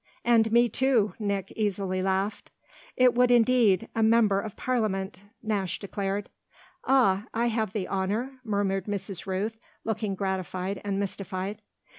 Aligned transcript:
"And 0.25 0.51
me 0.51 0.67
too," 0.67 1.13
Nick 1.19 1.51
easily 1.55 2.01
laughed. 2.01 2.49
"It 2.97 3.13
would 3.13 3.29
indeed 3.29 3.87
a 3.95 4.01
member 4.01 4.41
of 4.41 4.55
Parliament!" 4.55 5.21
Nash 5.43 5.77
declared. 5.77 6.27
"Ah, 6.87 7.25
I 7.35 7.49
have 7.49 7.71
the 7.71 7.87
honour?" 7.87 8.39
murmured 8.43 8.85
Mrs. 8.85 9.27
Rooth, 9.27 9.59
looking 9.85 10.15
gratified 10.15 10.81
and 10.83 10.99
mystified. 10.99 11.61